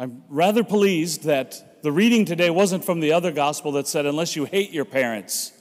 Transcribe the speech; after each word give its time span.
I'm 0.00 0.24
rather 0.30 0.64
pleased 0.64 1.24
that 1.24 1.82
the 1.82 1.92
reading 1.92 2.24
today 2.24 2.48
wasn't 2.48 2.86
from 2.86 3.00
the 3.00 3.12
other 3.12 3.30
gospel 3.30 3.72
that 3.72 3.86
said, 3.86 4.06
unless 4.06 4.34
you 4.34 4.46
hate 4.46 4.70
your 4.70 4.86
parents, 4.86 5.52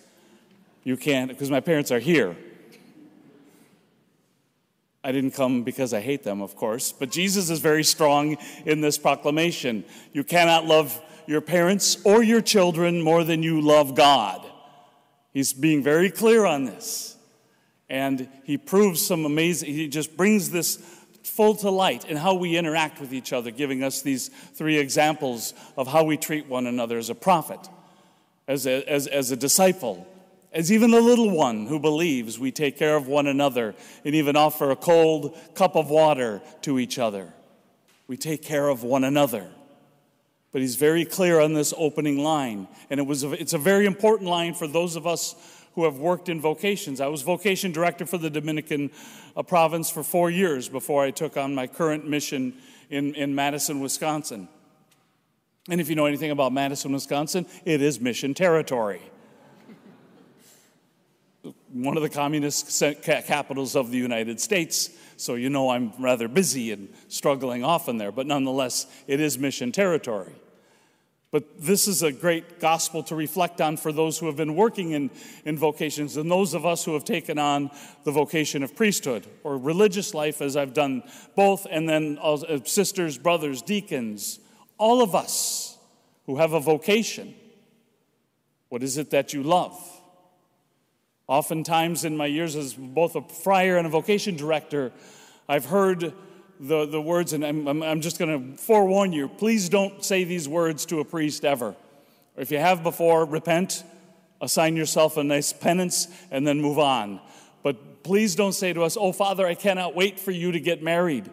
you 0.86 0.96
can't, 0.96 1.28
because 1.28 1.52
my 1.52 1.60
parents 1.60 1.92
are 1.92 2.00
here. 2.00 2.38
I 5.04 5.12
didn't 5.12 5.32
come 5.32 5.64
because 5.64 5.94
I 5.94 6.00
hate 6.00 6.23
them, 6.23 6.41
of 6.41 6.55
course, 6.55 6.94
but 6.94 7.12
Jesus 7.12 7.50
is 7.50 7.60
very 7.60 7.84
strong 7.84 8.38
in 8.66 8.80
this 8.80 8.98
proclamation. 8.98 9.84
You 10.14 10.23
cannot 10.23 10.64
love 10.64 11.02
your 11.28 11.42
parents 11.42 11.98
or 12.06 12.24
your 12.24 12.40
children 12.40 13.02
more 13.02 13.26
than 13.26 13.44
you 13.44 13.60
love 13.60 13.94
God. 13.94 14.50
He's 15.34 15.52
being 15.52 15.84
very 15.84 16.10
clear 16.10 16.46
on 16.46 16.64
this. 16.64 17.18
And 17.90 18.30
he 18.46 18.58
proves 18.58 19.06
some 19.06 19.26
amazing, 19.26 19.74
he 19.74 19.90
just 19.90 20.16
brings 20.16 20.50
this 20.50 20.78
full 21.24 21.56
to 21.56 21.70
light 21.70 22.06
in 22.10 22.18
how 22.18 22.34
we 22.34 22.58
interact 22.58 23.00
with 23.00 23.14
each 23.14 23.34
other, 23.34 23.52
giving 23.52 23.84
us 23.84 24.02
these 24.02 24.30
three 24.30 24.77
examples 24.77 25.54
of 25.77 25.88
how 25.88 26.04
we 26.04 26.18
treat 26.18 26.48
one 26.48 26.68
another 26.68 26.98
as 26.98 27.10
a 27.10 27.16
prophet, 27.16 27.60
as 28.48 28.66
a, 28.66 28.84
as, 28.90 29.08
as 29.08 29.32
a 29.32 29.36
disciple, 29.36 30.08
as 30.52 30.72
even 30.72 30.94
a 30.94 31.00
little 31.00 31.32
one 31.32 31.68
who 31.68 31.80
believes 31.80 32.40
we 32.40 32.52
take 32.52 32.77
care 32.77 32.96
of 32.96 33.08
one 33.08 33.27
another 33.27 33.76
and 34.04 34.16
even 34.16 34.36
offer 34.36 34.72
a 34.72 34.76
cold 34.76 35.38
cup 35.54 35.76
of 35.76 35.90
water 35.90 36.41
to 36.62 36.80
each 36.80 36.98
other. 36.98 37.34
We 38.08 38.18
take 38.18 38.41
care 38.41 38.68
of 38.68 38.84
one 38.84 39.04
another. 39.04 39.48
But 40.52 40.62
he's 40.62 40.77
very 40.77 41.05
clear 41.05 41.40
on 41.40 41.54
this 41.54 41.74
opening 41.77 42.18
line. 42.18 42.68
And 42.90 42.99
it 42.99 43.05
was 43.05 43.24
a, 43.24 43.32
it's 43.34 43.54
a 43.54 43.60
very 43.60 43.86
important 43.86 44.30
line 44.30 44.55
for 44.55 44.68
those 44.68 44.96
of 44.96 45.05
us 45.05 45.36
who 45.73 45.86
have 45.86 45.98
worked 45.98 46.30
in 46.30 46.41
vocations. 46.41 47.00
I 47.00 47.08
was 47.08 47.22
vocation 47.22 47.72
director 47.72 48.05
for 48.05 48.18
the 48.18 48.30
Dominican 48.30 48.91
uh, 49.36 49.44
province 49.44 49.90
for 49.90 50.04
four 50.04 50.30
years 50.30 50.70
before 50.70 51.04
I 51.04 51.12
took 51.12 51.38
on 51.38 51.55
my 51.55 51.68
current 51.68 52.08
mission 52.08 52.55
in, 52.90 53.16
in 53.16 53.36
Madison, 53.36 53.80
Wisconsin. 53.80 54.50
And 55.70 55.80
if 55.80 55.90
you 55.90 55.96
know 55.96 56.05
anything 56.05 56.32
about 56.32 56.52
Madison, 56.52 56.91
Wisconsin, 56.91 57.46
it 57.66 57.82
is 57.82 57.99
mission 57.99 58.34
territory 58.34 59.02
one 61.71 61.98
of 61.98 62.04
the 62.04 62.10
communist 62.10 62.82
capitals 63.04 63.76
of 63.76 63.91
the 63.91 63.98
United 63.98 64.40
States. 64.40 64.90
So 65.18 65.36
you 65.36 65.50
know 65.50 65.69
I'm 65.69 65.94
rather 66.00 66.28
busy 66.28 66.72
and 66.72 66.90
struggling 67.08 67.63
often 67.63 67.97
there, 67.97 68.12
but 68.12 68.25
nonetheless, 68.25 68.88
it 69.08 69.19
is 69.19 69.38
mission 69.38 69.72
territory. 69.72 70.34
But 71.31 71.62
this 71.62 71.88
is 71.88 72.02
a 72.02 72.12
great 72.12 72.59
gospel 72.59 73.03
to 73.03 73.16
reflect 73.16 73.62
on 73.62 73.78
for 73.78 73.91
those 73.91 74.18
who 74.18 74.25
have 74.25 74.35
been 74.35 74.56
working 74.56 74.91
in, 74.91 75.12
in 75.46 75.58
vocations 75.58 76.18
and 76.18 76.30
those 76.30 76.56
of 76.56 76.66
us 76.66 76.84
who 76.84 76.96
have 76.96 77.06
taken 77.06 77.38
on 77.38 77.69
the 78.03 78.12
vocation 78.12 78.63
of 78.63 78.75
priesthood 78.75 79.28
or 79.44 79.58
religious 79.58 80.16
life, 80.16 80.41
as 80.41 80.58
I've 80.58 80.74
done 80.74 81.03
both, 81.36 81.68
and 81.69 81.88
then 81.88 82.18
uh, 82.19 82.59
sisters, 82.63 83.19
brothers, 83.19 83.62
deacons, 83.62 84.40
all 84.80 85.03
of 85.03 85.13
us 85.13 85.78
who 86.25 86.38
have 86.38 86.53
a 86.53 86.59
vocation. 86.59 87.36
What 88.69 88.81
is 88.81 88.97
it 88.97 89.12
that 89.12 89.31
you 89.31 89.44
love? 89.44 89.80
Oftentimes, 91.28 92.06
in 92.06 92.18
my 92.18 92.25
years 92.25 92.56
as 92.56 92.74
both 92.74 93.16
a 93.16 93.22
friar 93.22 93.78
and 93.78 93.86
a 93.86 93.90
vocation 93.90 94.36
director, 94.36 94.91
I've 95.47 95.66
heard 95.66 96.12
the, 96.59 96.85
the 96.85 97.02
words, 97.02 97.34
and 97.34 97.46
I'm, 97.46 97.81
I'm, 97.81 98.02
just 98.02 98.19
going 98.19 98.56
to 98.56 98.57
forewarn 98.62 99.13
you 99.13 99.29
please 99.29 99.69
don't 99.69 100.03
say 100.03 100.24
these 100.25 100.47
words 100.47 100.85
to 100.88 101.00
a 101.00 101.06
priest 101.06 101.46
ever. 101.46 101.69
Or 102.35 102.41
If 102.41 102.52
you 102.52 102.59
have 102.59 102.84
before, 102.84 103.25
repent, 103.25 103.84
assign 104.41 104.75
yourself 104.75 105.18
a 105.18 105.24
nice 105.24 105.53
penance, 105.53 106.07
and 106.31 106.46
then 106.46 106.62
move 106.62 106.78
on. 106.78 107.22
But 107.63 108.03
please 108.03 108.35
don't 108.35 108.53
say 108.53 108.74
to 108.74 108.84
us, 108.84 108.97
Oh, 109.00 109.12
Father, 109.12 109.47
I 109.47 109.56
cannot 109.56 109.96
wait 109.96 110.19
for 110.19 110.31
you 110.31 110.52
to 110.52 110.59
get 110.59 110.84
married 110.84 111.30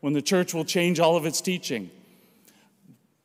when 0.00 0.12
the 0.12 0.22
church 0.22 0.52
will 0.52 0.64
change 0.64 1.00
all 1.00 1.16
of 1.16 1.24
its 1.24 1.40
teaching. 1.40 1.90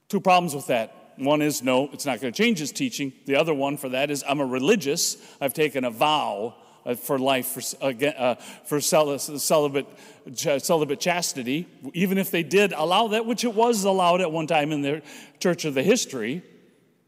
Two 0.08 0.22
problems 0.22 0.56
with 0.56 0.68
that. 0.68 0.96
One 1.18 1.42
is 1.42 1.62
no, 1.62 1.90
it's 1.92 2.06
not 2.06 2.22
going 2.22 2.34
to 2.34 2.44
change 2.44 2.60
his 2.60 2.72
teaching. 2.72 3.14
The 3.26 3.36
other 3.36 3.54
one 3.54 3.78
for 3.78 3.90
that 3.90 4.10
is 4.10 4.24
I'm 4.28 4.40
a 4.40 4.46
religious. 4.46 5.18
I've 5.40 5.54
taken 5.54 5.84
a 5.84 5.92
vow 5.92 6.56
uh, 6.86 6.96
for 6.96 7.20
life 7.20 7.48
for, 7.48 7.62
uh, 7.82 8.36
for 8.66 8.82
celibate, 8.82 9.88
celibate 10.36 11.00
chastity. 11.00 11.68
Even 11.94 12.18
if 12.18 12.32
they 12.32 12.44
did 12.44 12.74
allow 12.74 13.08
that, 13.10 13.26
which 13.26 13.44
it 13.44 13.54
was 13.54 13.84
allowed 13.84 14.22
at 14.22 14.32
one 14.32 14.48
time 14.48 14.72
in 14.72 14.82
the 14.82 15.02
church 15.40 15.66
of 15.66 15.74
the 15.74 15.84
history, 15.84 16.44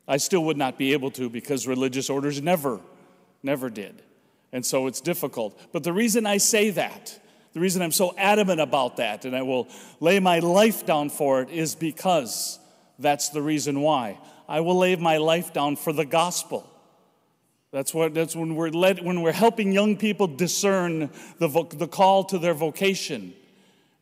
I 0.07 0.17
still 0.17 0.43
would 0.45 0.57
not 0.57 0.77
be 0.77 0.93
able 0.93 1.11
to 1.11 1.29
because 1.29 1.67
religious 1.67 2.09
orders 2.09 2.41
never, 2.41 2.79
never 3.41 3.69
did. 3.69 4.01
And 4.51 4.65
so 4.65 4.87
it's 4.87 5.01
difficult. 5.01 5.59
But 5.71 5.83
the 5.83 5.93
reason 5.93 6.25
I 6.25 6.37
say 6.37 6.69
that, 6.71 7.19
the 7.53 7.59
reason 7.59 7.81
I'm 7.81 7.91
so 7.91 8.13
adamant 8.17 8.61
about 8.61 8.97
that, 8.97 9.25
and 9.25 9.35
I 9.35 9.41
will 9.43 9.67
lay 9.99 10.19
my 10.19 10.39
life 10.39 10.85
down 10.85 11.09
for 11.09 11.41
it, 11.41 11.49
is 11.49 11.75
because 11.75 12.59
that's 12.99 13.29
the 13.29 13.41
reason 13.41 13.81
why. 13.81 14.19
I 14.47 14.59
will 14.59 14.77
lay 14.77 14.95
my 14.95 15.17
life 15.17 15.53
down 15.53 15.75
for 15.75 15.93
the 15.93 16.05
gospel. 16.05 16.69
That's, 17.73 17.91
what, 17.91 18.13
that's 18.13 18.35
when, 18.35 18.53
we're 18.53 18.69
led, 18.69 19.03
when 19.03 19.23
we're 19.23 19.31
helping 19.31 19.71
young 19.71 19.97
people 19.97 20.27
discern 20.27 21.09
the, 21.39 21.47
vo- 21.47 21.63
the 21.63 21.87
call 21.87 22.23
to 22.25 22.37
their 22.37 22.53
vocation. 22.53 23.33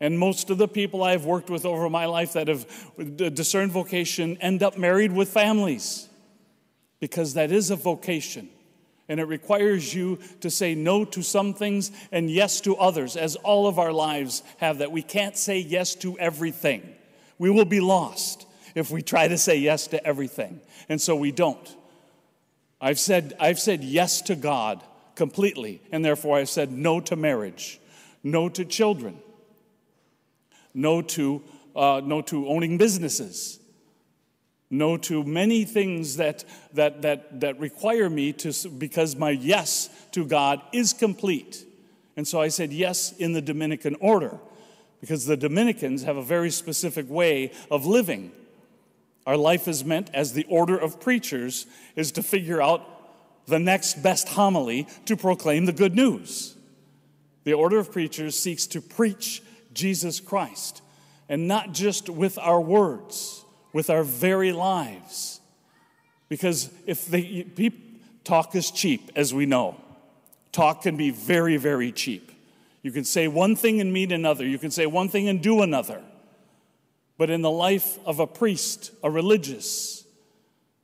And 0.01 0.19
most 0.19 0.49
of 0.49 0.57
the 0.57 0.67
people 0.67 1.03
I've 1.03 1.23
worked 1.23 1.49
with 1.49 1.63
over 1.65 1.89
my 1.89 2.05
life 2.05 2.33
that 2.33 2.49
have 2.49 2.67
discerned 3.33 3.71
vocation 3.71 4.37
end 4.41 4.61
up 4.61 4.77
married 4.77 5.13
with 5.13 5.29
families 5.29 6.09
because 6.99 7.35
that 7.35 7.49
is 7.49 7.71
a 7.71 7.77
vocation. 7.77 8.49
And 9.07 9.21
it 9.21 9.25
requires 9.25 9.93
you 9.93 10.19
to 10.41 10.49
say 10.49 10.75
no 10.75 11.05
to 11.05 11.21
some 11.21 11.53
things 11.53 11.93
and 12.11 12.29
yes 12.29 12.59
to 12.61 12.75
others, 12.75 13.15
as 13.15 13.37
all 13.37 13.67
of 13.67 13.79
our 13.79 13.93
lives 13.93 14.43
have 14.57 14.79
that. 14.79 14.91
We 14.91 15.01
can't 15.01 15.37
say 15.37 15.59
yes 15.59 15.95
to 15.95 16.19
everything, 16.19 16.93
we 17.37 17.49
will 17.49 17.63
be 17.63 17.79
lost 17.79 18.45
if 18.75 18.91
we 18.91 19.01
try 19.01 19.29
to 19.29 19.37
say 19.37 19.55
yes 19.55 19.87
to 19.87 20.05
everything. 20.05 20.59
And 20.89 20.99
so 20.99 21.15
we 21.15 21.31
don't. 21.31 21.77
I've 22.81 22.99
said, 22.99 23.35
I've 23.39 23.59
said 23.59 23.83
yes 23.83 24.21
to 24.23 24.35
God 24.35 24.83
completely, 25.15 25.81
and 25.91 26.03
therefore 26.03 26.39
I've 26.39 26.49
said 26.49 26.71
no 26.71 26.99
to 27.01 27.15
marriage, 27.15 27.79
no 28.23 28.49
to 28.49 28.65
children, 28.65 29.19
no 30.73 31.01
to, 31.03 31.43
uh, 31.75 32.01
no 32.03 32.21
to 32.23 32.47
owning 32.47 32.77
businesses, 32.79 33.59
no 34.71 34.97
to 34.97 35.23
many 35.23 35.63
things 35.63 36.17
that, 36.17 36.43
that, 36.73 37.03
that, 37.03 37.41
that 37.41 37.59
require 37.59 38.09
me 38.09 38.33
to, 38.33 38.69
because 38.69 39.15
my 39.15 39.29
yes 39.29 39.89
to 40.13 40.25
God 40.25 40.61
is 40.73 40.93
complete. 40.93 41.65
And 42.17 42.27
so 42.27 42.41
I 42.41 42.47
said 42.47 42.73
yes 42.73 43.11
in 43.13 43.33
the 43.33 43.41
Dominican 43.41 43.95
order, 43.99 44.39
because 45.01 45.25
the 45.25 45.37
Dominicans 45.37 46.03
have 46.03 46.17
a 46.17 46.23
very 46.23 46.49
specific 46.49 47.09
way 47.09 47.51
of 47.69 47.85
living. 47.85 48.31
Our 49.25 49.37
life 49.37 49.67
is 49.67 49.85
meant, 49.85 50.09
as 50.13 50.33
the 50.33 50.45
order 50.49 50.77
of 50.77 50.99
preachers, 50.99 51.67
is 51.95 52.11
to 52.13 52.23
figure 52.23 52.61
out 52.61 52.87
the 53.47 53.59
next 53.59 54.01
best 54.01 54.29
homily 54.29 54.87
to 55.05 55.15
proclaim 55.15 55.65
the 55.65 55.73
good 55.73 55.95
news. 55.95 56.55
The 57.43 57.53
order 57.53 57.77
of 57.79 57.91
preachers 57.91 58.37
seeks 58.37 58.67
to 58.67 58.81
preach 58.81 59.41
Jesus 59.73 60.19
Christ, 60.19 60.81
and 61.29 61.47
not 61.47 61.73
just 61.73 62.09
with 62.09 62.37
our 62.37 62.61
words, 62.61 63.45
with 63.73 63.89
our 63.89 64.03
very 64.03 64.51
lives. 64.51 65.39
Because 66.29 66.69
if 66.85 67.05
they, 67.07 67.45
talk 68.23 68.55
is 68.55 68.71
cheap, 68.71 69.11
as 69.15 69.33
we 69.33 69.45
know, 69.45 69.75
talk 70.51 70.83
can 70.83 70.97
be 70.97 71.09
very, 71.09 71.57
very 71.57 71.91
cheap. 71.91 72.31
You 72.83 72.91
can 72.91 73.03
say 73.03 73.27
one 73.27 73.55
thing 73.55 73.79
and 73.81 73.93
mean 73.93 74.11
another, 74.11 74.45
you 74.45 74.57
can 74.57 74.71
say 74.71 74.85
one 74.85 75.09
thing 75.09 75.27
and 75.27 75.41
do 75.41 75.61
another. 75.61 76.01
But 77.21 77.29
in 77.29 77.43
the 77.43 77.51
life 77.51 77.99
of 78.03 78.19
a 78.19 78.25
priest, 78.25 78.89
a 79.03 79.11
religious, 79.11 80.05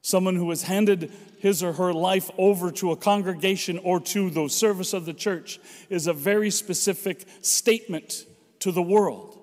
someone 0.04 0.36
who 0.36 0.52
has 0.52 0.62
handed 0.62 1.12
his 1.40 1.64
or 1.64 1.74
her 1.74 1.92
life 1.92 2.30
over 2.38 2.70
to 2.74 2.92
a 2.92 2.96
congregation 2.96 3.80
or 3.80 4.00
to 4.02 4.30
the 4.30 4.48
service 4.48 4.94
of 4.94 5.06
the 5.08 5.16
church, 5.16 5.60
is 5.90 6.06
a 6.06 6.14
very 6.14 6.52
specific 6.52 7.26
statement 7.42 8.28
to 8.60 8.72
the 8.72 8.84
world. 8.84 9.40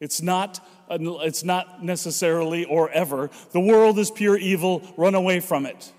It's 0.00 0.20
not, 0.20 0.58
it's 0.90 1.44
not 1.44 1.84
necessarily 1.84 2.64
or 2.64 2.90
ever, 2.90 3.30
the 3.52 3.60
world 3.60 3.96
is 4.00 4.10
pure 4.10 4.36
evil, 4.36 4.82
run 4.96 5.14
away 5.14 5.38
from 5.38 5.66
it. 5.66 5.92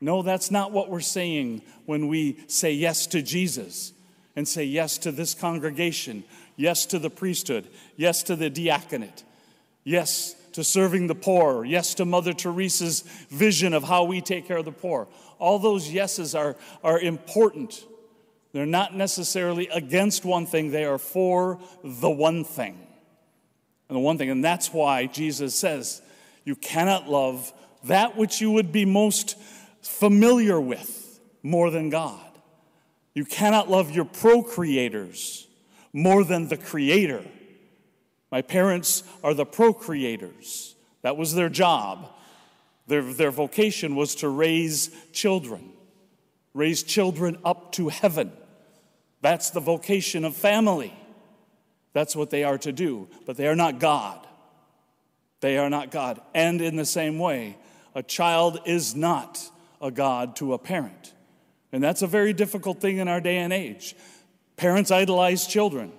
No, 0.00 0.22
that's 0.22 0.50
not 0.50 0.72
what 0.72 0.88
we're 0.88 1.00
saying 1.00 1.60
when 1.84 2.08
we 2.08 2.38
say 2.46 2.72
yes 2.72 3.06
to 3.08 3.20
Jesus 3.20 3.92
and 4.34 4.48
say 4.48 4.64
yes 4.64 4.96
to 4.96 5.12
this 5.12 5.34
congregation 5.34 6.24
yes 6.56 6.86
to 6.86 6.98
the 6.98 7.10
priesthood, 7.10 7.68
yes 7.96 8.22
to 8.24 8.36
the 8.36 8.50
diaconate, 8.50 9.24
yes 9.84 10.34
to 10.52 10.62
serving 10.62 11.06
the 11.06 11.14
poor, 11.14 11.64
yes 11.64 11.94
to 11.94 12.04
Mother 12.04 12.32
Teresa's 12.32 13.00
vision 13.30 13.72
of 13.72 13.84
how 13.84 14.04
we 14.04 14.20
take 14.20 14.46
care 14.46 14.58
of 14.58 14.64
the 14.64 14.72
poor. 14.72 15.08
All 15.38 15.58
those 15.58 15.90
yeses 15.90 16.34
are, 16.34 16.56
are 16.84 17.00
important. 17.00 17.84
They're 18.52 18.66
not 18.66 18.94
necessarily 18.94 19.68
against 19.68 20.24
one 20.24 20.46
thing, 20.46 20.70
they 20.70 20.84
are 20.84 20.98
for 20.98 21.58
the 21.82 22.10
one 22.10 22.44
thing. 22.44 22.78
And 23.88 23.96
the 23.96 24.00
one 24.00 24.18
thing, 24.18 24.30
and 24.30 24.44
that's 24.44 24.72
why 24.72 25.06
Jesus 25.06 25.54
says, 25.54 26.02
you 26.44 26.56
cannot 26.56 27.08
love 27.08 27.52
that 27.84 28.16
which 28.16 28.40
you 28.40 28.50
would 28.50 28.72
be 28.72 28.84
most 28.84 29.36
familiar 29.82 30.60
with 30.60 31.20
more 31.42 31.70
than 31.70 31.90
God. 31.90 32.20
You 33.14 33.24
cannot 33.24 33.70
love 33.70 33.90
your 33.90 34.04
procreators 34.04 35.46
more 35.92 36.24
than 36.24 36.48
the 36.48 36.56
Creator. 36.56 37.24
My 38.30 38.42
parents 38.42 39.02
are 39.22 39.34
the 39.34 39.46
procreators. 39.46 40.74
That 41.02 41.16
was 41.16 41.34
their 41.34 41.48
job. 41.48 42.10
Their, 42.86 43.02
their 43.02 43.30
vocation 43.30 43.94
was 43.94 44.16
to 44.16 44.28
raise 44.28 44.90
children, 45.12 45.72
raise 46.54 46.82
children 46.82 47.38
up 47.44 47.72
to 47.72 47.88
heaven. 47.88 48.32
That's 49.20 49.50
the 49.50 49.60
vocation 49.60 50.24
of 50.24 50.34
family. 50.34 50.92
That's 51.92 52.16
what 52.16 52.30
they 52.30 52.42
are 52.42 52.58
to 52.58 52.72
do, 52.72 53.08
but 53.26 53.36
they 53.36 53.46
are 53.46 53.56
not 53.56 53.78
God. 53.78 54.26
They 55.40 55.58
are 55.58 55.70
not 55.70 55.90
God. 55.90 56.20
And 56.34 56.60
in 56.60 56.76
the 56.76 56.84
same 56.84 57.18
way, 57.18 57.58
a 57.94 58.02
child 58.02 58.60
is 58.64 58.94
not 58.94 59.42
a 59.80 59.90
God 59.90 60.36
to 60.36 60.54
a 60.54 60.58
parent. 60.58 61.12
And 61.72 61.82
that's 61.82 62.02
a 62.02 62.06
very 62.06 62.32
difficult 62.32 62.80
thing 62.80 62.98
in 62.98 63.08
our 63.08 63.20
day 63.20 63.38
and 63.38 63.52
age. 63.52 63.94
Parents 64.62 64.92
idolize 64.92 65.44
children. 65.48 65.90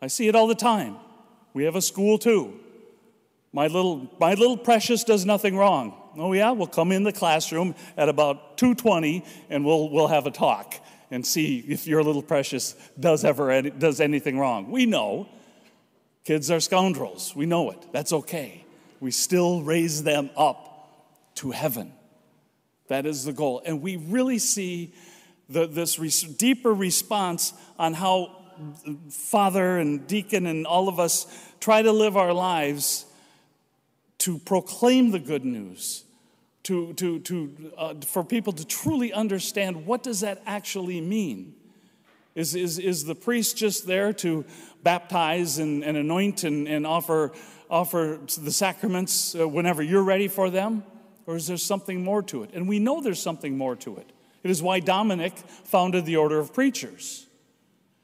I 0.00 0.06
see 0.06 0.26
it 0.26 0.34
all 0.34 0.46
the 0.46 0.54
time. 0.54 0.96
We 1.52 1.64
have 1.64 1.76
a 1.76 1.82
school 1.82 2.16
too. 2.16 2.58
My 3.52 3.66
little, 3.66 4.10
my 4.18 4.32
little 4.32 4.56
precious 4.56 5.04
does 5.04 5.26
nothing 5.26 5.54
wrong. 5.54 5.92
Oh 6.16 6.32
yeah, 6.32 6.52
we'll 6.52 6.66
come 6.66 6.92
in 6.92 7.02
the 7.02 7.12
classroom 7.12 7.74
at 7.98 8.08
about 8.08 8.56
2:20 8.56 9.22
and 9.50 9.66
we'll 9.66 9.90
we'll 9.90 10.06
have 10.06 10.26
a 10.26 10.30
talk 10.30 10.76
and 11.10 11.26
see 11.26 11.58
if 11.68 11.86
your 11.86 12.02
little 12.02 12.22
precious 12.22 12.74
does 12.98 13.22
ever 13.22 13.60
does 13.68 14.00
anything 14.00 14.38
wrong. 14.38 14.70
We 14.70 14.86
know 14.86 15.28
kids 16.24 16.50
are 16.50 16.60
scoundrels. 16.60 17.36
We 17.36 17.44
know 17.44 17.70
it. 17.70 17.86
That's 17.92 18.14
okay. 18.14 18.64
We 19.00 19.10
still 19.10 19.62
raise 19.62 20.04
them 20.04 20.30
up 20.38 21.34
to 21.34 21.50
heaven. 21.50 21.92
That 22.88 23.04
is 23.04 23.26
the 23.26 23.34
goal. 23.34 23.60
And 23.66 23.82
we 23.82 23.96
really 23.96 24.38
see 24.38 24.94
the, 25.50 25.66
this 25.66 25.96
deeper 26.22 26.72
response 26.72 27.52
on 27.78 27.94
how 27.94 28.36
Father 29.10 29.78
and 29.78 30.06
Deacon 30.06 30.46
and 30.46 30.66
all 30.66 30.88
of 30.88 31.00
us 31.00 31.26
try 31.60 31.82
to 31.82 31.92
live 31.92 32.16
our 32.16 32.32
lives 32.32 33.06
to 34.18 34.38
proclaim 34.38 35.10
the 35.10 35.18
good 35.18 35.44
news, 35.44 36.04
to, 36.64 36.92
to, 36.94 37.18
to, 37.20 37.72
uh, 37.76 37.94
for 38.06 38.22
people 38.22 38.52
to 38.52 38.66
truly 38.66 39.12
understand 39.12 39.86
what 39.86 40.02
does 40.02 40.20
that 40.20 40.42
actually 40.46 41.00
mean. 41.00 41.54
Is, 42.34 42.54
is, 42.54 42.78
is 42.78 43.04
the 43.04 43.14
priest 43.14 43.56
just 43.56 43.86
there 43.86 44.12
to 44.14 44.44
baptize 44.82 45.58
and, 45.58 45.82
and 45.82 45.96
anoint 45.96 46.44
and, 46.44 46.68
and 46.68 46.86
offer, 46.86 47.32
offer 47.68 48.20
the 48.38 48.52
sacraments 48.52 49.34
uh, 49.34 49.48
whenever 49.48 49.82
you're 49.82 50.04
ready 50.04 50.28
for 50.28 50.48
them? 50.48 50.84
Or 51.26 51.36
is 51.36 51.48
there 51.48 51.56
something 51.56 52.04
more 52.04 52.22
to 52.24 52.44
it? 52.44 52.50
And 52.54 52.68
we 52.68 52.78
know 52.78 53.00
there's 53.00 53.22
something 53.22 53.56
more 53.56 53.74
to 53.76 53.96
it. 53.96 54.12
It 54.42 54.50
is 54.50 54.62
why 54.62 54.80
Dominic 54.80 55.36
founded 55.36 56.06
the 56.06 56.16
Order 56.16 56.38
of 56.38 56.54
Preachers. 56.54 57.26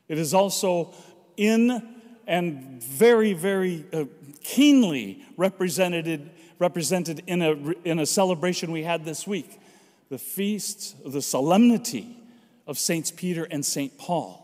It 0.08 0.18
is 0.18 0.34
also 0.34 0.94
in 1.36 1.94
and 2.26 2.82
very, 2.82 3.32
very 3.32 3.84
uh, 3.92 4.04
keenly 4.42 5.22
represented, 5.36 6.30
represented 6.58 7.22
in, 7.26 7.42
a, 7.42 7.52
in 7.84 7.98
a 7.98 8.06
celebration 8.06 8.72
we 8.72 8.82
had 8.82 9.04
this 9.04 9.26
week 9.26 9.60
the 10.08 10.18
feast, 10.18 10.94
the 11.04 11.20
solemnity 11.20 12.16
of 12.64 12.78
Saints 12.78 13.10
Peter 13.10 13.42
and 13.50 13.64
Saint 13.64 13.98
Paul. 13.98 14.42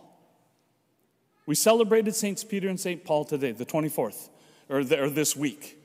We 1.46 1.54
celebrated 1.54 2.16
Saints 2.16 2.42
Peter 2.42 2.68
and 2.68 2.80
Saint 2.80 3.04
Paul 3.04 3.24
today, 3.24 3.52
the 3.52 3.66
24th, 3.66 4.28
or, 4.68 4.82
the, 4.82 5.04
or 5.04 5.08
this 5.08 5.36
week. 5.36 5.78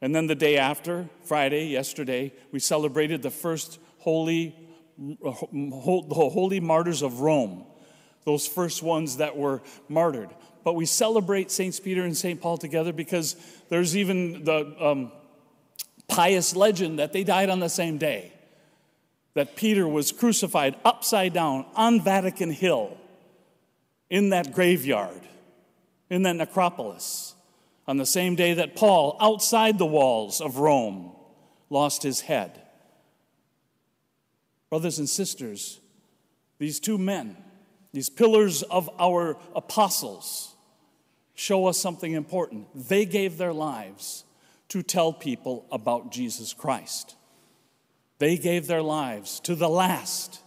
And 0.00 0.14
then 0.14 0.26
the 0.26 0.34
day 0.34 0.56
after, 0.56 1.08
Friday, 1.24 1.66
yesterday, 1.66 2.32
we 2.52 2.58
celebrated 2.58 3.22
the 3.22 3.30
first 3.30 3.78
holy, 3.98 4.56
the 4.98 5.30
holy 5.30 6.60
martyrs 6.60 7.02
of 7.02 7.20
Rome, 7.20 7.64
those 8.24 8.46
first 8.46 8.82
ones 8.82 9.18
that 9.18 9.36
were 9.36 9.62
martyred 9.88 10.30
but 10.64 10.74
we 10.74 10.86
celebrate 10.86 11.50
Saints 11.50 11.80
Peter 11.80 12.04
and 12.04 12.16
St. 12.16 12.40
Paul 12.40 12.56
together 12.56 12.92
because 12.92 13.36
there's 13.68 13.96
even 13.96 14.44
the 14.44 14.74
um, 14.80 15.12
pious 16.08 16.54
legend 16.54 16.98
that 16.98 17.12
they 17.12 17.24
died 17.24 17.50
on 17.50 17.60
the 17.60 17.68
same 17.68 17.98
day. 17.98 18.32
That 19.34 19.56
Peter 19.56 19.88
was 19.88 20.12
crucified 20.12 20.76
upside 20.84 21.32
down 21.32 21.64
on 21.74 22.02
Vatican 22.02 22.50
Hill 22.50 22.96
in 24.10 24.28
that 24.28 24.52
graveyard, 24.52 25.22
in 26.10 26.22
that 26.24 26.36
necropolis, 26.36 27.34
on 27.88 27.96
the 27.96 28.06
same 28.06 28.36
day 28.36 28.54
that 28.54 28.76
Paul, 28.76 29.16
outside 29.20 29.78
the 29.78 29.86
walls 29.86 30.40
of 30.40 30.58
Rome, 30.58 31.12
lost 31.70 32.02
his 32.02 32.20
head. 32.20 32.60
Brothers 34.72 34.98
and 34.98 35.06
sisters, 35.06 35.80
these 36.56 36.80
two 36.80 36.96
men, 36.96 37.36
these 37.92 38.08
pillars 38.08 38.62
of 38.62 38.88
our 38.98 39.36
apostles, 39.54 40.56
show 41.34 41.66
us 41.66 41.76
something 41.76 42.12
important. 42.12 42.68
They 42.74 43.04
gave 43.04 43.36
their 43.36 43.52
lives 43.52 44.24
to 44.70 44.82
tell 44.82 45.12
people 45.12 45.66
about 45.70 46.10
Jesus 46.10 46.54
Christ. 46.54 47.16
They 48.18 48.38
gave 48.38 48.66
their 48.66 48.80
lives 48.80 49.40
to 49.40 49.54
the 49.54 49.68
last. 49.68 50.40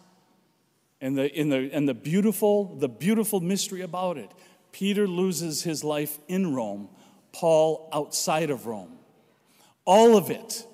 And 0.99 1.15
the, 1.15 1.31
in 1.31 1.49
the, 1.49 1.69
and 1.71 1.87
the 1.87 1.93
beautiful, 1.93 2.77
the 2.79 2.89
beautiful 2.89 3.41
mystery 3.41 3.81
about 3.81 4.17
it, 4.17 4.31
Peter 4.71 5.07
loses 5.07 5.61
his 5.61 5.83
life 5.83 6.17
in 6.27 6.55
Rome, 6.55 6.89
Paul 7.31 7.91
outside 7.93 8.49
of 8.49 8.65
Rome. 8.65 8.97
All 9.85 10.17
of 10.17 10.31
it 10.31 10.65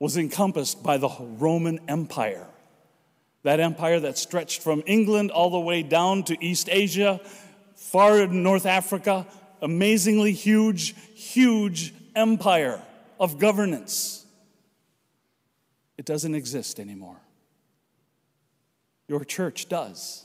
was 0.00 0.16
encompassed 0.16 0.82
by 0.82 0.96
the 0.96 1.10
Roman 1.20 1.78
Empire. 1.86 2.46
That 3.42 3.60
empire 3.60 4.00
that 4.00 4.18
stretched 4.18 4.62
from 4.62 4.82
England 4.86 5.30
all 5.30 5.50
the 5.50 5.60
way 5.60 5.82
down 5.82 6.24
to 6.24 6.44
East 6.44 6.68
Asia 6.70 7.20
far 7.76 8.20
in 8.20 8.42
North 8.42 8.66
Africa, 8.66 9.26
amazingly 9.62 10.32
huge, 10.32 10.94
huge 11.14 11.94
empire 12.16 12.82
of 13.20 13.38
governance. 13.38 14.24
It 15.98 16.06
doesn't 16.06 16.34
exist 16.34 16.80
anymore. 16.80 17.20
Your 19.06 19.24
church 19.24 19.68
does. 19.68 20.24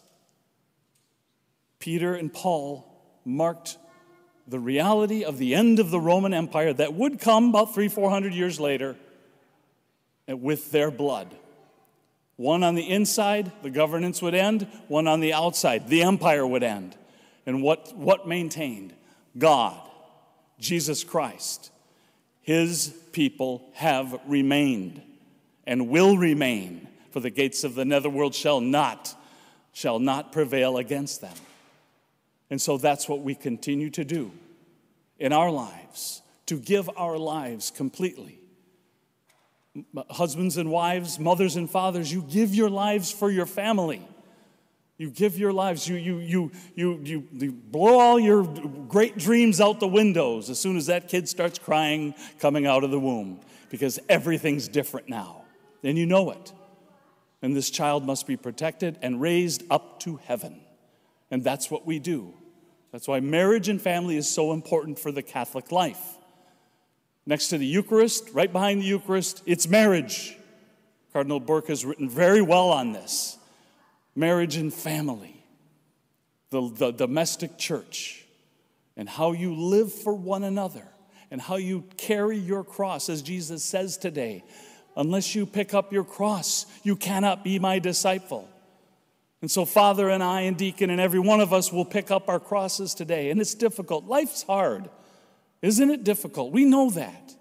Peter 1.79 2.15
and 2.15 2.33
Paul 2.33 2.85
marked 3.25 3.77
the 4.47 4.59
reality 4.59 5.23
of 5.25 5.37
the 5.37 5.53
end 5.53 5.79
of 5.79 5.91
the 5.91 5.99
Roman 5.99 6.33
Empire 6.33 6.71
that 6.71 6.93
would 6.93 7.19
come 7.19 7.49
about 7.49 7.73
three, 7.73 7.89
four 7.89 8.09
hundred 8.09 8.33
years 8.33 8.59
later 8.59 8.95
with 10.27 10.71
their 10.71 10.91
blood. 10.91 11.33
One 12.37 12.63
on 12.63 12.75
the 12.75 12.89
inside, 12.89 13.51
the 13.63 13.69
governance 13.69 14.21
would 14.21 14.35
end, 14.35 14.67
one 14.87 15.07
on 15.07 15.21
the 15.21 15.33
outside, 15.33 15.87
the 15.87 16.03
empire 16.03 16.45
would 16.45 16.63
end. 16.63 16.95
And 17.45 17.61
what, 17.63 17.95
what 17.95 18.27
maintained? 18.27 18.93
God, 19.37 19.79
Jesus 20.59 21.03
Christ. 21.03 21.71
His 22.41 22.93
people 23.11 23.69
have 23.73 24.19
remained 24.27 25.01
and 25.65 25.89
will 25.89 26.17
remain, 26.17 26.87
for 27.11 27.19
the 27.19 27.29
gates 27.29 27.63
of 27.63 27.75
the 27.75 27.85
netherworld 27.85 28.35
shall 28.35 28.61
not, 28.61 29.15
shall 29.71 29.99
not 29.99 30.31
prevail 30.31 30.77
against 30.77 31.21
them. 31.21 31.35
And 32.49 32.61
so 32.61 32.77
that's 32.77 33.09
what 33.09 33.21
we 33.21 33.33
continue 33.33 33.89
to 33.91 34.03
do 34.03 34.31
in 35.17 35.33
our 35.33 35.49
lives, 35.49 36.21
to 36.47 36.59
give 36.59 36.89
our 36.97 37.17
lives 37.17 37.71
completely. 37.71 38.39
Husbands 40.09 40.57
and 40.57 40.71
wives, 40.71 41.19
mothers 41.19 41.55
and 41.55 41.69
fathers, 41.69 42.11
you 42.11 42.21
give 42.21 42.55
your 42.55 42.69
lives 42.69 43.11
for 43.11 43.29
your 43.29 43.45
family. 43.45 44.01
You 44.97 45.09
give 45.09 45.37
your 45.37 45.51
lives, 45.51 45.87
you, 45.87 45.95
you, 45.95 46.19
you, 46.19 46.51
you, 46.73 46.99
you, 47.03 47.27
you 47.33 47.51
blow 47.51 47.99
all 47.99 48.17
your 48.17 48.43
great 48.43 49.17
dreams 49.17 49.59
out 49.59 49.81
the 49.81 49.87
windows 49.87 50.49
as 50.49 50.57
soon 50.57 50.77
as 50.77 50.85
that 50.85 51.09
kid 51.09 51.27
starts 51.27 51.59
crying 51.59 52.15
coming 52.39 52.65
out 52.65 52.85
of 52.85 52.91
the 52.91 52.99
womb 52.99 53.41
because 53.69 53.99
everything's 54.07 54.69
different 54.69 55.09
now. 55.09 55.43
And 55.83 55.97
you 55.97 56.05
know 56.05 56.31
it. 56.31 56.53
And 57.41 57.55
this 57.55 57.69
child 57.69 58.05
must 58.05 58.25
be 58.25 58.37
protected 58.37 58.97
and 59.01 59.19
raised 59.19 59.63
up 59.69 59.99
to 60.01 60.15
heaven. 60.23 60.61
And 61.29 61.43
that's 61.43 61.69
what 61.69 61.85
we 61.85 61.99
do. 61.99 62.33
That's 62.93 63.07
why 63.07 63.19
marriage 63.19 63.67
and 63.67 63.81
family 63.81 64.15
is 64.15 64.29
so 64.29 64.53
important 64.53 64.97
for 64.97 65.11
the 65.11 65.21
Catholic 65.21 65.73
life. 65.73 66.17
Next 67.25 67.47
to 67.49 67.57
the 67.57 67.65
Eucharist, 67.65 68.29
right 68.33 68.51
behind 68.51 68.81
the 68.81 68.85
Eucharist, 68.85 69.41
it's 69.45 69.67
marriage. 69.67 70.37
Cardinal 71.11 71.39
Burke 71.39 71.69
has 71.69 71.83
written 71.83 72.09
very 72.09 72.41
well 72.41 72.69
on 72.69 72.91
this 72.91 73.37
marriage 74.15 74.55
and 74.57 74.73
family, 74.73 75.43
the, 76.49 76.69
the 76.69 76.91
domestic 76.91 77.57
church, 77.57 78.25
and 78.95 79.09
how 79.09 79.31
you 79.31 79.55
live 79.55 79.91
for 79.91 80.13
one 80.13 80.43
another, 80.43 80.87
and 81.31 81.41
how 81.41 81.55
you 81.55 81.83
carry 81.97 82.37
your 82.37 82.63
cross, 82.63 83.09
as 83.09 83.21
Jesus 83.21 83.63
says 83.63 83.97
today. 83.97 84.43
Unless 84.95 85.35
you 85.35 85.45
pick 85.45 85.73
up 85.73 85.91
your 85.91 86.05
cross, 86.05 86.65
you 86.83 86.95
cannot 86.95 87.43
be 87.43 87.59
my 87.59 87.79
disciple. 87.79 88.47
And 89.41 89.51
so, 89.51 89.65
Father 89.65 90.09
and 90.09 90.23
I, 90.23 90.41
and 90.41 90.55
Deacon, 90.55 90.89
and 90.89 91.01
every 91.01 91.19
one 91.19 91.41
of 91.41 91.51
us 91.51 91.71
will 91.71 91.85
pick 91.85 92.11
up 92.11 92.29
our 92.29 92.39
crosses 92.39 92.93
today. 92.93 93.29
And 93.29 93.41
it's 93.41 93.53
difficult. 93.53 94.05
Life's 94.05 94.43
hard. 94.43 94.89
Isn't 95.61 95.89
it 95.89 96.03
difficult? 96.03 96.51
We 96.51 96.65
know 96.65 96.89
that. 96.91 97.33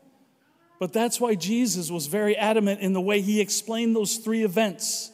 But 0.79 0.93
that's 0.93 1.21
why 1.21 1.35
Jesus 1.35 1.91
was 1.91 2.07
very 2.07 2.37
adamant 2.37 2.81
in 2.81 2.93
the 2.93 3.01
way 3.01 3.21
he 3.21 3.41
explained 3.41 3.95
those 3.95 4.17
three 4.17 4.45
events 4.45 5.13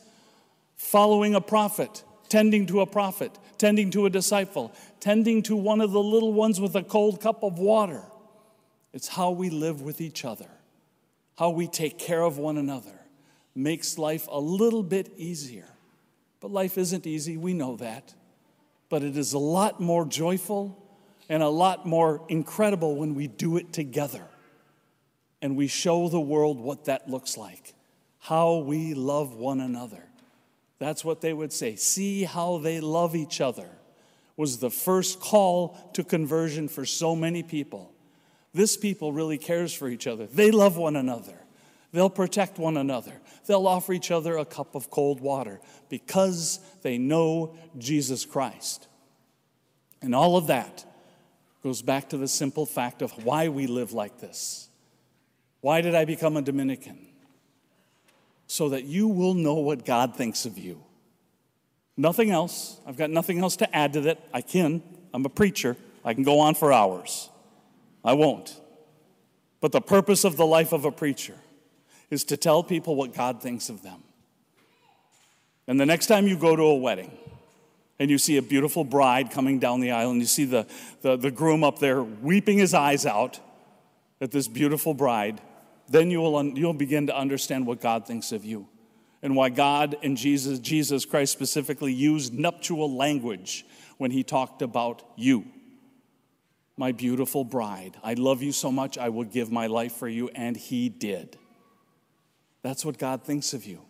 following 0.76 1.34
a 1.34 1.40
prophet, 1.40 2.02
tending 2.28 2.66
to 2.66 2.80
a 2.80 2.86
prophet, 2.86 3.38
tending 3.58 3.90
to 3.90 4.06
a 4.06 4.10
disciple, 4.10 4.72
tending 4.98 5.42
to 5.42 5.54
one 5.54 5.80
of 5.80 5.92
the 5.92 6.02
little 6.02 6.32
ones 6.32 6.60
with 6.60 6.74
a 6.74 6.82
cold 6.82 7.20
cup 7.20 7.42
of 7.42 7.58
water. 7.58 8.02
It's 8.92 9.08
how 9.08 9.30
we 9.30 9.50
live 9.50 9.82
with 9.82 10.00
each 10.00 10.24
other, 10.24 10.48
how 11.38 11.50
we 11.50 11.68
take 11.68 11.98
care 11.98 12.22
of 12.22 12.38
one 12.38 12.56
another 12.56 13.00
makes 13.54 13.98
life 13.98 14.26
a 14.30 14.40
little 14.40 14.82
bit 14.82 15.12
easier. 15.16 15.68
But 16.40 16.50
life 16.50 16.78
isn't 16.78 17.06
easy, 17.06 17.36
we 17.36 17.52
know 17.52 17.76
that. 17.76 18.14
But 18.88 19.02
it 19.02 19.16
is 19.16 19.32
a 19.32 19.38
lot 19.38 19.80
more 19.80 20.04
joyful 20.04 20.79
and 21.30 21.44
a 21.44 21.48
lot 21.48 21.86
more 21.86 22.20
incredible 22.28 22.96
when 22.96 23.14
we 23.14 23.28
do 23.28 23.56
it 23.56 23.72
together 23.72 24.24
and 25.40 25.56
we 25.56 25.68
show 25.68 26.08
the 26.08 26.20
world 26.20 26.58
what 26.58 26.86
that 26.86 27.08
looks 27.08 27.36
like, 27.36 27.72
how 28.18 28.56
we 28.56 28.94
love 28.94 29.36
one 29.36 29.60
another. 29.60 30.04
That's 30.80 31.04
what 31.04 31.20
they 31.20 31.32
would 31.32 31.52
say. 31.52 31.76
See 31.76 32.24
how 32.24 32.58
they 32.58 32.80
love 32.80 33.14
each 33.14 33.40
other 33.40 33.70
was 34.36 34.58
the 34.58 34.70
first 34.70 35.20
call 35.20 35.78
to 35.92 36.02
conversion 36.02 36.66
for 36.66 36.84
so 36.84 37.14
many 37.14 37.44
people. 37.44 37.92
This 38.52 38.76
people 38.76 39.12
really 39.12 39.38
cares 39.38 39.72
for 39.72 39.88
each 39.88 40.08
other. 40.08 40.26
They 40.26 40.50
love 40.50 40.76
one 40.76 40.96
another. 40.96 41.38
They'll 41.92 42.10
protect 42.10 42.58
one 42.58 42.76
another. 42.76 43.20
They'll 43.46 43.68
offer 43.68 43.92
each 43.92 44.10
other 44.10 44.36
a 44.36 44.44
cup 44.44 44.74
of 44.74 44.90
cold 44.90 45.20
water 45.20 45.60
because 45.88 46.58
they 46.82 46.98
know 46.98 47.54
Jesus 47.78 48.24
Christ. 48.24 48.88
And 50.02 50.12
all 50.12 50.36
of 50.36 50.48
that 50.48 50.84
goes 51.62 51.82
back 51.82 52.08
to 52.10 52.16
the 52.16 52.28
simple 52.28 52.66
fact 52.66 53.02
of 53.02 53.24
why 53.24 53.48
we 53.48 53.66
live 53.66 53.92
like 53.92 54.18
this. 54.20 54.68
Why 55.60 55.80
did 55.80 55.94
I 55.94 56.04
become 56.04 56.36
a 56.36 56.42
Dominican? 56.42 56.98
So 58.46 58.70
that 58.70 58.84
you 58.84 59.08
will 59.08 59.34
know 59.34 59.54
what 59.54 59.84
God 59.84 60.16
thinks 60.16 60.46
of 60.46 60.58
you. 60.58 60.82
Nothing 61.96 62.30
else. 62.30 62.80
I've 62.86 62.96
got 62.96 63.10
nothing 63.10 63.40
else 63.40 63.56
to 63.56 63.76
add 63.76 63.92
to 63.92 64.00
that. 64.02 64.26
I 64.32 64.40
can. 64.40 64.82
I'm 65.12 65.24
a 65.26 65.28
preacher. 65.28 65.76
I 66.04 66.14
can 66.14 66.22
go 66.22 66.40
on 66.40 66.54
for 66.54 66.72
hours. 66.72 67.28
I 68.02 68.14
won't. 68.14 68.58
But 69.60 69.72
the 69.72 69.82
purpose 69.82 70.24
of 70.24 70.36
the 70.36 70.46
life 70.46 70.72
of 70.72 70.86
a 70.86 70.90
preacher 70.90 71.34
is 72.08 72.24
to 72.24 72.36
tell 72.36 72.62
people 72.62 72.96
what 72.96 73.14
God 73.14 73.42
thinks 73.42 73.68
of 73.68 73.82
them. 73.82 74.02
And 75.66 75.78
the 75.78 75.86
next 75.86 76.06
time 76.06 76.26
you 76.26 76.36
go 76.36 76.56
to 76.56 76.62
a 76.62 76.74
wedding 76.74 77.16
and 78.00 78.10
you 78.10 78.16
see 78.16 78.38
a 78.38 78.42
beautiful 78.42 78.82
bride 78.82 79.30
coming 79.30 79.58
down 79.58 79.80
the 79.80 79.90
aisle 79.90 80.10
and 80.10 80.20
you 80.20 80.26
see 80.26 80.46
the, 80.46 80.66
the, 81.02 81.16
the 81.16 81.30
groom 81.30 81.62
up 81.62 81.78
there 81.78 82.02
weeping 82.02 82.56
his 82.56 82.72
eyes 82.72 83.04
out 83.04 83.38
at 84.22 84.30
this 84.30 84.48
beautiful 84.48 84.94
bride, 84.94 85.40
then 85.88 86.10
you 86.10 86.20
will, 86.20 86.42
you'll 86.58 86.72
begin 86.72 87.06
to 87.08 87.16
understand 87.16 87.66
what 87.66 87.78
God 87.80 88.06
thinks 88.06 88.32
of 88.32 88.42
you 88.42 88.66
and 89.22 89.36
why 89.36 89.50
God 89.50 89.96
and 90.02 90.16
Jesus, 90.16 90.58
Jesus 90.60 91.04
Christ 91.04 91.30
specifically 91.30 91.92
used 91.92 92.32
nuptial 92.32 92.96
language 92.96 93.66
when 93.98 94.10
he 94.10 94.22
talked 94.22 94.62
about 94.62 95.02
you. 95.16 95.44
My 96.78 96.92
beautiful 96.92 97.44
bride, 97.44 97.98
I 98.02 98.14
love 98.14 98.42
you 98.42 98.52
so 98.52 98.72
much, 98.72 98.96
I 98.96 99.10
will 99.10 99.24
give 99.24 99.52
my 99.52 99.66
life 99.66 99.92
for 99.92 100.08
you, 100.08 100.30
and 100.34 100.56
he 100.56 100.88
did. 100.88 101.36
That's 102.62 102.82
what 102.82 102.96
God 102.96 103.24
thinks 103.24 103.52
of 103.52 103.66
you. 103.66 103.82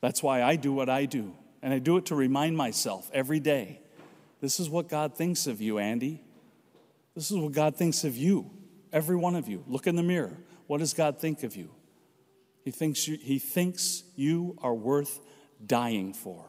That's 0.00 0.22
why 0.22 0.42
I 0.42 0.56
do 0.56 0.72
what 0.72 0.88
I 0.88 1.04
do. 1.04 1.34
And 1.62 1.72
I 1.72 1.78
do 1.78 1.96
it 1.96 2.06
to 2.06 2.14
remind 2.14 2.56
myself 2.56 3.10
every 3.14 3.40
day 3.40 3.80
this 4.40 4.58
is 4.58 4.68
what 4.68 4.88
God 4.88 5.16
thinks 5.16 5.46
of 5.46 5.60
you, 5.60 5.78
Andy. 5.78 6.22
This 7.14 7.30
is 7.30 7.36
what 7.36 7.52
God 7.52 7.76
thinks 7.76 8.04
of 8.04 8.16
you, 8.16 8.50
every 8.92 9.16
one 9.16 9.36
of 9.36 9.48
you. 9.48 9.62
Look 9.68 9.86
in 9.86 9.94
the 9.94 10.02
mirror. 10.02 10.36
What 10.66 10.78
does 10.78 10.94
God 10.94 11.20
think 11.20 11.42
of 11.44 11.54
you? 11.54 11.70
He 12.64 12.70
thinks 12.70 13.06
you, 13.06 13.18
he 13.20 13.38
thinks 13.38 14.02
you 14.16 14.56
are 14.62 14.74
worth 14.74 15.20
dying 15.64 16.12
for. 16.12 16.44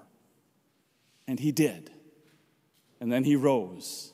And 1.28 1.40
he 1.40 1.52
did. 1.52 1.92
And 3.00 3.12
then 3.12 3.24
he 3.24 3.36
rose 3.36 4.14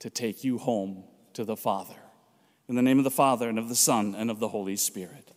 to 0.00 0.10
take 0.10 0.44
you 0.44 0.58
home 0.58 1.04
to 1.32 1.44
the 1.44 1.56
Father. 1.56 1.94
In 2.68 2.74
the 2.74 2.82
name 2.82 2.98
of 2.98 3.04
the 3.04 3.10
Father, 3.10 3.48
and 3.48 3.58
of 3.58 3.68
the 3.68 3.74
Son, 3.74 4.14
and 4.14 4.30
of 4.30 4.38
the 4.38 4.48
Holy 4.48 4.76
Spirit. 4.76 5.32